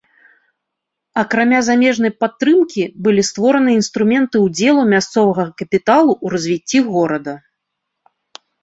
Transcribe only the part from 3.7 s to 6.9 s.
інструменты ўдзелу мясцовага капіталу ў развіцці